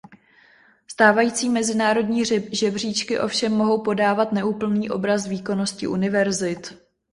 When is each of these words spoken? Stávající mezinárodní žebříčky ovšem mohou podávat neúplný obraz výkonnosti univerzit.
Stávající 0.87 1.49
mezinárodní 1.49 2.25
žebříčky 2.51 3.19
ovšem 3.19 3.51
mohou 3.51 3.81
podávat 3.83 4.31
neúplný 4.31 4.89
obraz 4.89 5.27
výkonnosti 5.27 5.87
univerzit. 5.87 6.77